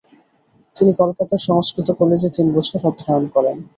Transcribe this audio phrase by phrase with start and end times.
[0.75, 3.57] তিনি কলকাতার সংস্কৃত কলেজে তিন বছর অধ্যয়ন করেন।